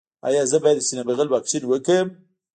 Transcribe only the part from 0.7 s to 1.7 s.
د سینه بغل واکسین